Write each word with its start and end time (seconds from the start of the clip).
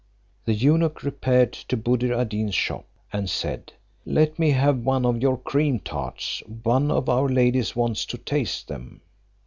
The 0.45 0.55
eunuch 0.55 1.03
repaired 1.03 1.53
to 1.53 1.77
Buddir 1.77 2.15
ad 2.17 2.29
Deen's 2.29 2.55
shop, 2.55 2.87
and 3.13 3.29
said, 3.29 3.71
"Let 4.03 4.39
me 4.39 4.49
have 4.49 4.79
one 4.79 5.05
of 5.05 5.21
your 5.21 5.37
cream 5.37 5.77
tarts; 5.77 6.41
one 6.63 6.89
of 6.89 7.07
our 7.07 7.29
ladies 7.29 7.75
wants 7.75 8.07
to 8.07 8.17
taste 8.17 8.67
them." 8.67 9.01